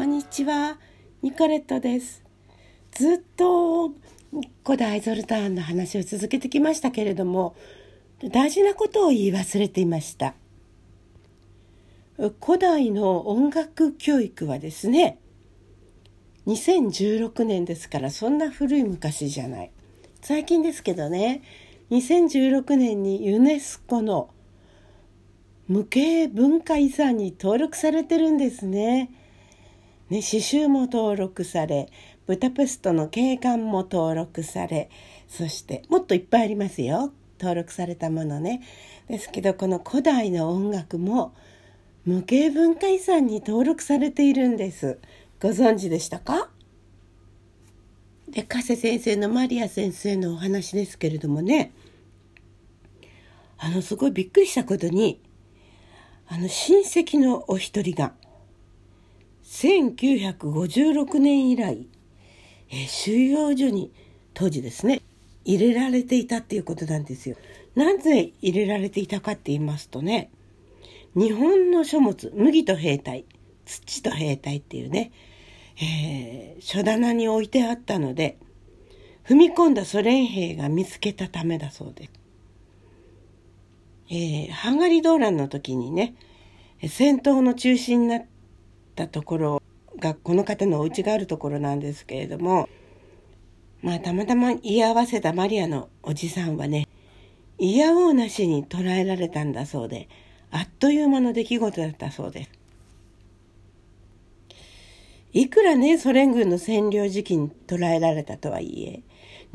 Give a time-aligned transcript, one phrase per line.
[0.00, 0.78] こんにちは、
[1.20, 2.24] ニコレットです。
[2.92, 3.90] ずっと
[4.64, 7.54] 古代ゾルターンの話を続けてきましたけれども、
[8.32, 10.32] 大事なことを言い忘れていました。
[12.42, 15.18] 古代の音楽教育はですね、
[16.46, 19.70] 2016年ですからそんな古い昔じゃない。
[20.22, 21.42] 最近ですけどね、
[21.90, 24.30] 2016年にユネスコの
[25.68, 29.10] 無形文化遺産に登録されてるんですね。
[30.10, 31.88] ね、刺繍も登録され、
[32.26, 34.90] ブタペストの景観も登録され、
[35.28, 37.12] そしてもっといっぱいありますよ。
[37.40, 38.60] 登録されたものね。
[39.08, 41.32] ですけど、この古代の音楽も
[42.04, 44.98] 無形文化遺産に登録されているんです。
[45.40, 46.50] ご存知でしたか？
[48.28, 51.72] で、加瀬先生のマリア先生のお話ですけれどもね、
[53.58, 55.20] あの、すごいびっくりしたことに、
[56.28, 58.12] あの、親戚のお一人が、
[59.50, 61.88] 1956年以来、
[62.70, 63.90] え収容所に
[64.32, 65.02] 当時ですね
[65.44, 67.36] 入れられていたっていうことなんですよ。
[67.74, 70.30] なぜ入れられていたかって言いますとね
[71.14, 73.24] 日本の書物麦と兵隊
[73.64, 75.12] 土と兵隊っていうね、
[75.76, 78.38] えー、書棚に置いてあったので
[79.28, 82.10] 踏み込んだソ連兵が見つけたためだそうです。
[84.10, 86.14] えー、ハンガリー動乱の時にね
[86.88, 88.26] 戦闘の中心になっ
[89.04, 89.62] ったところ
[89.98, 92.68] がこの方のお家があるところなんですけれども
[93.82, 96.86] まあたまたま言い合わせたマリアのおじさんはね
[97.58, 100.08] 嫌おうなしに捕らえられたんだそうで
[100.50, 102.50] あっという間の出来事だったそうです。
[105.32, 109.02] いくらねソ連軍の占領時期に捕らえられたとはいえ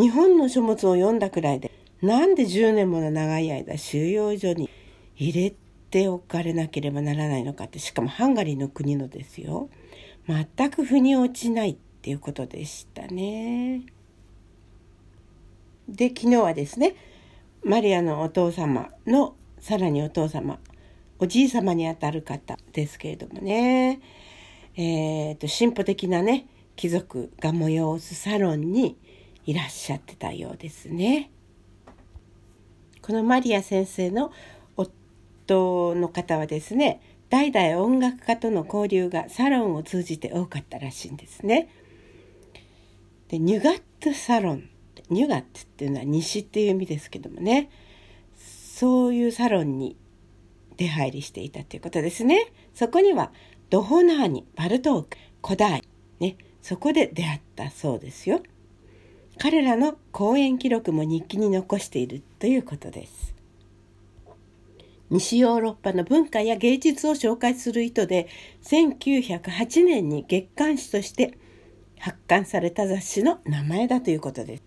[0.00, 4.70] 日本の書物を読んだくらいでなんで10年もの長い間収容所に
[5.16, 5.54] 入れ
[5.94, 9.70] ておかれなければならないのかってしかもハンガリーの国のですよ
[10.26, 13.84] 全く腑に落ちないっていうことでしたね。
[15.88, 16.96] で昨日はですね
[17.62, 20.58] マリアのお父様のさらにお父様
[21.20, 24.00] おじい様にあたる方ですけれどもね
[24.74, 28.98] えーと、と進歩的なね貴族が催すサロンに
[29.46, 31.30] いらっしゃってたようですね。
[33.00, 34.32] このマリア先生の
[35.46, 37.00] 夫の方はですね
[37.30, 41.68] 代々音楽家との交流がサロンを通じて多かったらしいんですね。
[43.28, 44.68] でニュガットサロン
[45.10, 47.70] ニュガットっていうのは西っていう意味ですけどもね
[48.36, 49.96] そういうサロンに
[50.76, 52.52] 出入りしていたということですね。
[52.74, 53.32] そこには
[53.70, 55.82] ドホナーニバルトーク古代
[56.20, 58.40] ねそこで出会ったそうですよ。
[59.38, 63.33] 彼らの講演記録も日記に残しているということです。
[65.14, 68.26] 西ヨーロッパの文化や芸術を紹介する意図で
[68.64, 71.38] 1908年に月刊誌として
[72.00, 74.64] 発刊された雑誌の名前だということです。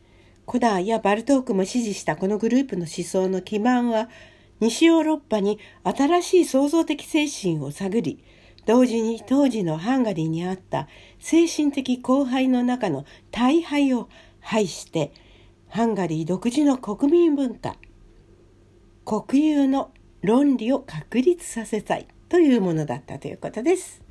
[0.47, 4.07] 古代やバルトークも支持したこのグループの思想の基盤は
[4.61, 8.23] 西ヨーロッパに新しい創造的精神を探り
[8.65, 10.87] 同時に当時のハンガリーにあった
[11.19, 14.07] 精神的荒廃の中の大敗を
[14.39, 15.11] 排して
[15.67, 17.75] ハンガリー独自の国民文化
[19.03, 19.91] 国有の
[20.27, 24.01] 論理を確立させたいというものだったということです。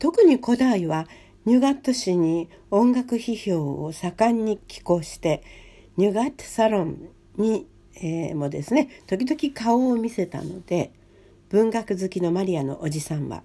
[0.00, 1.06] 特に古代は
[1.44, 5.44] ニュガット氏に音楽批評を盛んに寄稿して
[5.96, 10.90] ニュガットサロンに、えー、もですね時々顔を見せたので
[11.50, 13.44] 文学好きのマリアのおじさんは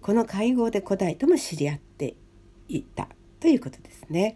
[0.00, 2.16] この会合で古代とも知り合って
[2.66, 4.34] いたということですね。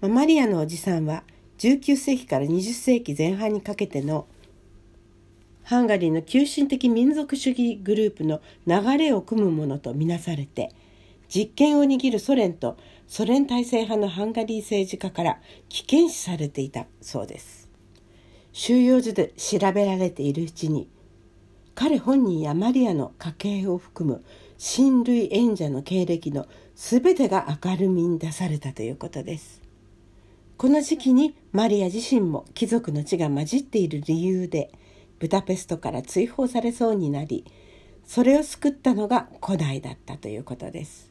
[0.00, 1.22] まマリアのおじさんは
[1.58, 4.26] 19世紀から20世紀前半にかけての
[5.64, 10.70] ハンガリーの急進的民族主義グループの流れを組むものとみなされて
[11.28, 12.76] 実権を握るソ連と
[13.08, 17.68] ソ連体制派のハンガリー政治家から危険視されていたそうです。
[18.52, 20.88] 収容所で調べられているうちに
[21.74, 24.24] 彼本人やマリアの家系を含む
[24.58, 26.46] 親類縁者の経歴の
[26.76, 29.60] 全てが明るみに出されたということです。
[30.56, 34.70] この時期にマリア自身も貴族の血が混じっている理由で
[35.24, 37.46] ブダペストから追放されそうになり
[38.04, 41.10] それを救ったのが古代だったということです。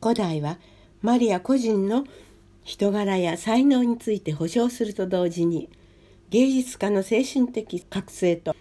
[0.00, 0.60] 古代は
[1.02, 2.04] マリア個人の
[2.62, 5.68] 人柄や才能について保証すると同時に
[6.28, 8.54] 芸術家の精神的覚醒と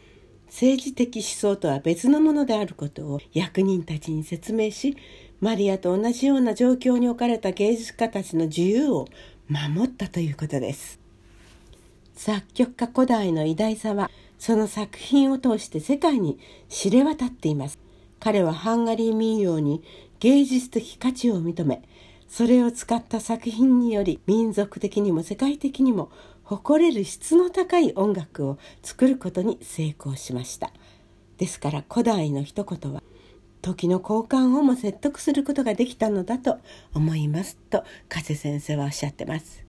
[0.47, 4.97] 政治的思想とは別のものであることを役人たちに説明し
[5.41, 9.07] マリアと同じような状況に置かれた芸術家たちの自由を
[9.47, 10.99] 守ったということです。
[12.19, 17.77] 作曲家古代の偉大さはその作品を通して世界に知れ渡っています。
[18.19, 19.81] 彼はハンガリー民謡に
[20.19, 21.81] 芸術的価値を認め
[22.27, 26.11] それを使った作品により民族的にも世界的にも
[26.43, 30.71] 誇れる質の高い音楽を作ることに成功しました
[31.37, 33.01] ですから古代の一言は
[33.61, 36.59] 時の交換をも説得することができたのだと
[36.93, 39.68] 思いますと加瀬先生はおっしゃってます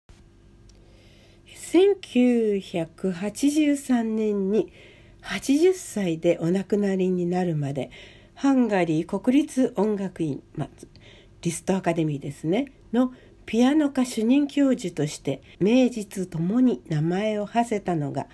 [1.69, 4.73] 1983年に
[5.23, 7.91] 80歳でお亡くなりになるまで
[8.35, 10.69] ハンガリー国立音楽院、ま、
[11.43, 13.13] リストアカデミーですねの
[13.45, 18.29] ピアノ科主任教授として名実ともに名前を馳せたのが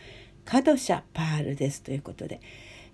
[0.45, 2.41] カドシャ・パールですということで、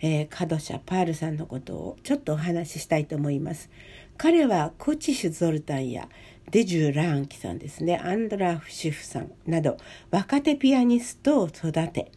[0.00, 3.70] えー、カドシャ・パールさんのことをちょっとお話ししたいと思います。
[4.16, 6.08] 彼はコチシュ・ゾルタンや
[6.50, 7.97] デジュ・ラーンキさんですね。
[7.99, 9.76] アンドラフ・シフさんなど
[10.11, 12.11] 若手ピアニストを育て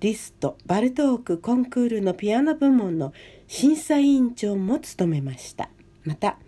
[0.00, 3.12] リスト・バルトークコンクールのピアノ部門の
[3.46, 5.70] 審査委員長も務めました。
[6.04, 6.38] また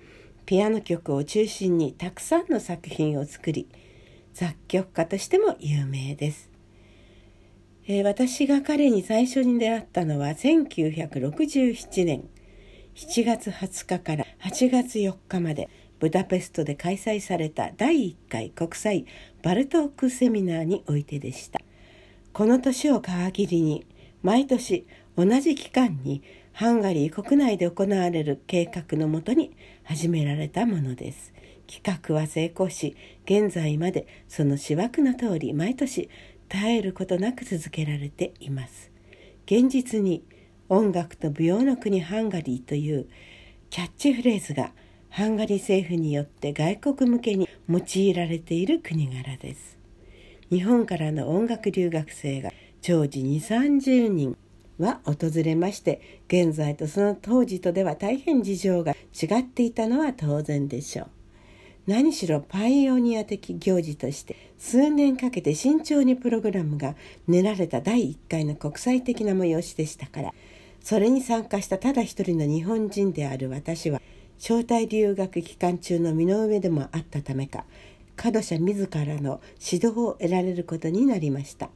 [0.47, 3.69] ピアノ曲を中心にたくさんの作品を作り
[4.33, 6.51] 作曲家としても有名です、
[7.87, 12.29] えー、私が彼に最初に出会ったのは1967年。
[12.97, 15.69] 7月20日から8月4日まで。
[16.01, 19.05] ブダペストで開催された第1回国際
[19.43, 21.61] バルトークセミナーにおいてでした。
[22.33, 23.87] この年を皮切りに
[24.23, 24.87] 毎年
[25.17, 29.55] 同じ期間にハンガリー国内で行われる計画のもとに
[29.85, 31.35] 始められたものです。
[31.67, 36.09] 企画は成功し、現在までその思惑の通り毎年
[36.49, 38.91] 絶えることなく続けられています。
[39.45, 40.25] 現実に
[40.71, 43.09] 音楽と舞踊の国ハンガリーという
[43.69, 44.73] キャッチフレーズが
[45.11, 49.77] ハンガリー政府によって外国向けに用いられている国柄です。
[50.51, 54.37] 日本からの音楽留学生が常時2 3 0人
[54.79, 61.11] は訪れまして現在とその当時とでは大変事情が違っていたのは当然でしょう。
[61.89, 66.95] 何しろパイオニア的行事として数年かけて慎重にプログラムが
[67.27, 70.35] 練られた第1回の国際的な催しでしたから
[70.81, 74.01] それに参加したただ一人の日本人である私は
[74.41, 77.67] 招待留学期間中の身の上でもあったためか
[78.17, 81.69] 角社自らの指導を得られることになりました。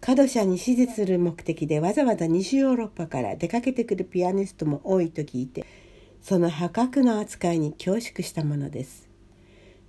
[0.00, 5.64] 角社に指示する目的でわざわざ西ヨーロッパから出かけてくるピアニストも多いと聞いて
[6.20, 9.08] その破格の扱いに恐縮したものです。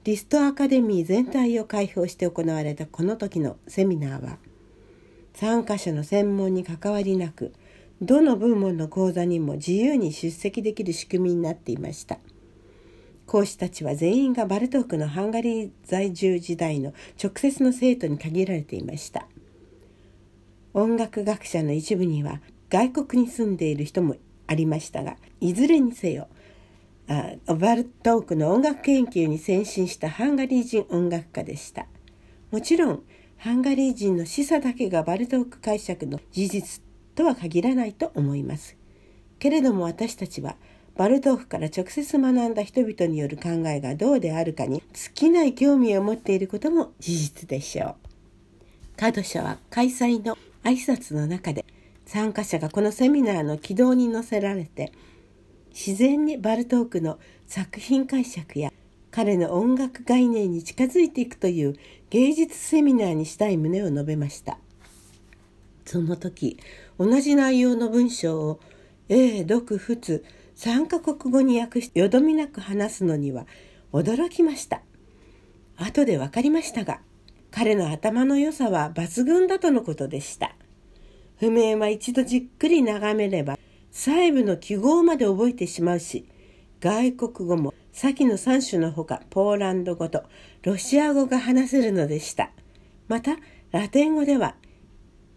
[0.06, 4.38] リストアカデミー全体を開放して行われたこの時のセミナーは
[5.36, 7.54] 参加者の専門に関わりなく
[8.02, 12.20] どの部門の講座にも自由に出席できる仕組みになっていました。
[13.26, 19.28] 講師たちは全員がバルトークのハンガリー在住時代の直接の生徒に限られていました。
[20.74, 24.16] 音楽学者の一部には外国に住んでいる人も
[24.48, 26.28] ありましたがいずれにせよ
[27.08, 31.86] あバルトークの音楽研究に先進したハンガリー人音楽家でした。
[32.52, 33.04] もちろん
[33.38, 36.83] ハンガリー人の示唆だけがバルトーク解釈の事実
[37.16, 38.76] とは限らないと思います。
[39.40, 40.56] けれども私たちは
[40.96, 47.96] バルトークから直接学んだ人々による考えがどうであるかに尽きない興味を持っていることも事実でしょう。
[48.96, 51.66] カド社は開催の挨拶の中で
[52.06, 54.92] 参加者がこのセミナーの軌道に乗せられて
[55.72, 58.72] 自然にバルトークの作品解釈や
[59.10, 61.76] 彼の音楽概念に近づいていくという
[62.10, 64.58] 芸術セミナーにしたい旨を述べました。
[65.86, 66.58] その時
[66.98, 68.60] 同じ内容の文章を
[69.10, 70.24] 英読仏
[70.56, 73.46] 3カ国語に訳してよどみなく話すのには
[73.92, 74.82] 驚きました。
[75.78, 77.02] 後で分かりましたが
[77.52, 80.56] 彼の頭の良さは抜群だとのことでした。
[81.40, 83.58] 譜面は一度じっくり眺めれば
[83.92, 86.28] 細部の記号まで覚えてしまうし
[86.80, 90.24] 外国語も先の3種のほかポーランド語と
[90.64, 92.52] ロシア語が話せるのでした。
[93.08, 93.38] また
[93.72, 94.56] ラテン語では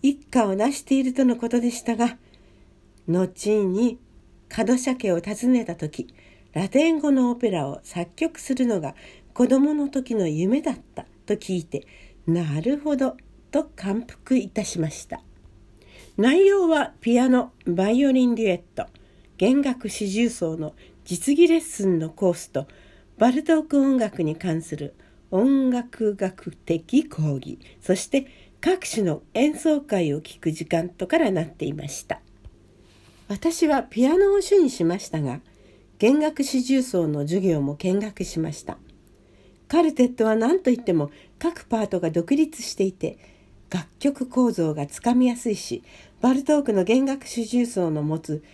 [0.03, 2.19] 一家を成しているとのことでしたが
[3.09, 3.99] 後に
[4.57, 6.09] 門社家を訪ねた時
[6.53, 8.95] ラテン語のオペラを作曲するのが
[9.35, 11.87] 子供の時の夢だったと聞いて
[12.27, 13.17] なるほど
[13.51, 15.21] と感服いたしました。
[16.17, 18.87] 内容はピアノバイオリンデュエット
[19.37, 20.75] 弦楽四重奏の
[21.05, 22.67] 実技レッスンのコースと
[23.19, 24.95] バルトーク音楽に関する
[25.31, 32.21] 音楽学的講義そして各種の演奏会を聴く時間とからなっていました
[33.29, 35.41] 私はピアノを主にしましたが
[35.99, 38.79] 弦楽四重奏の授業も見学しました
[39.69, 43.19] カルテットは何といっても各パートが独立していて
[43.71, 45.83] 楽曲構造がつかみやすいし
[46.21, 48.45] バルトークの弦楽四重奏の持つ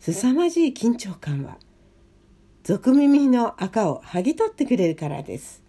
[0.00, 1.56] 凄まじい緊張感は
[2.62, 5.62] 俗耳の赤を剥ぎ取ってくれるからです。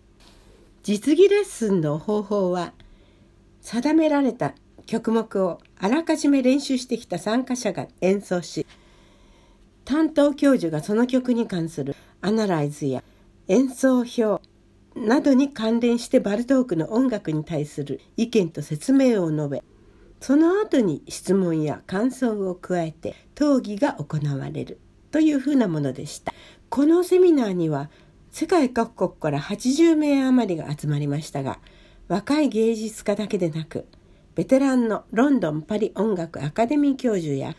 [0.84, 2.74] 実技レッスンの方法は
[3.62, 4.54] 定められた
[4.86, 8.66] 曲目をあらかじめ練習してきた参加者が演奏し
[9.86, 13.04] 担当教授がその曲に関するアナライズや
[13.48, 14.42] 演奏表
[14.96, 19.64] などに関連してバルトークの音楽に対する意見と説明を述べ
[20.20, 24.80] その後に質問や感想を加えて討議が行われる
[25.12, 26.34] というふうなものでした。
[26.70, 27.90] このセミナーには
[28.32, 31.60] 世界各国から80名余りが集まりましたが
[32.12, 33.88] 若い芸術家だけでなく
[34.36, 37.56] ベテランのロンドン・パリ音楽アカデミー教授や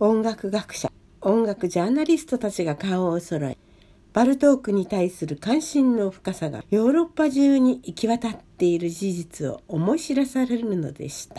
[0.00, 3.56] 音楽学者音楽ジャーナリストたちが顔を揃え
[4.12, 11.36] バルトークに対する関心の深さがヨーロッパ中に行き渡っている事実を思い知らされるのでした。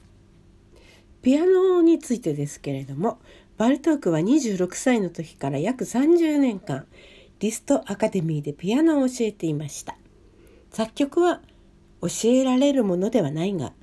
[1.21, 3.19] ピアノについてですけれども
[3.57, 6.85] バルトークは26歳の時から約30年間
[7.39, 9.97] リストアカデミーでピアノを教えていました。
[10.71, 11.41] 作曲は
[12.07, 13.73] 教えられるものではないが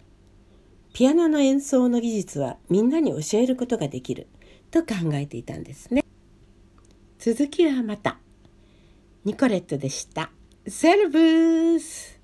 [0.93, 4.29] ピアノの演奏の技術はみんなに教えることができる
[4.71, 6.05] と考えていたんですね。
[7.19, 8.19] 続きはまた。
[9.25, 10.31] ニコレットでした。
[10.67, 12.19] セルブース。